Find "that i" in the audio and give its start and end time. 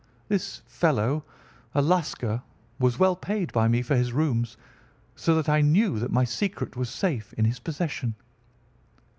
5.35-5.61